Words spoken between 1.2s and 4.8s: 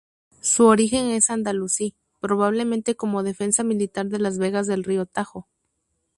andalusí, probablemente como defensa militar de las vegas